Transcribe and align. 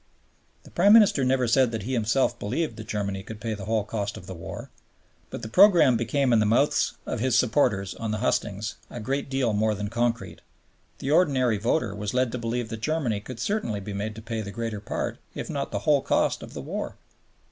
The 0.63 0.71
Prime 0.71 0.93
Minister 0.93 1.23
never 1.23 1.47
said 1.47 1.71
that 1.71 1.83
he 1.83 1.93
himself 1.93 2.39
believed 2.39 2.75
that 2.77 2.87
Germany 2.87 3.21
could 3.21 3.39
pay 3.39 3.53
the 3.53 3.65
whole 3.65 3.83
cost 3.83 4.17
of 4.17 4.25
the 4.25 4.33
war. 4.33 4.71
But 5.29 5.43
the 5.43 5.47
program 5.47 5.95
became 5.95 6.33
in 6.33 6.39
the 6.39 6.45
mouths 6.47 6.93
of 7.05 7.19
his 7.19 7.37
supporters 7.37 7.93
on 7.93 8.09
the 8.09 8.17
hustings 8.17 8.77
a 8.89 8.99
great 8.99 9.29
deal 9.29 9.53
more 9.53 9.75
than 9.75 9.91
concrete. 9.91 10.41
The 10.97 11.11
ordinary 11.11 11.59
voter 11.59 11.93
was 11.93 12.15
led 12.15 12.31
to 12.31 12.39
believe 12.39 12.69
that 12.69 12.81
Germany 12.81 13.19
could 13.19 13.39
certainly 13.39 13.79
be 13.79 13.93
made 13.93 14.15
to 14.15 14.23
pay 14.23 14.41
the 14.41 14.49
greater 14.49 14.79
part, 14.79 15.19
if 15.35 15.51
not 15.51 15.71
the 15.71 15.81
whole 15.85 16.01
cost 16.01 16.41
of 16.41 16.55
the 16.55 16.61
war. 16.61 16.95